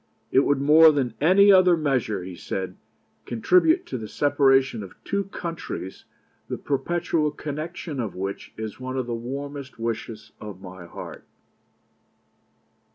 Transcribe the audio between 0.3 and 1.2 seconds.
'It would more than